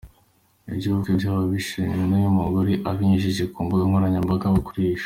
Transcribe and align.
Iby’ubukwe 0.71 1.11
bwabo 1.17 1.41
byahishuwe 1.49 1.89
n’uyu 2.09 2.29
mugore 2.39 2.73
abinyujije 2.89 3.43
ku 3.51 3.57
mbuga 3.65 3.83
nkoranyambaga 3.89 4.47
akoresha. 4.59 4.99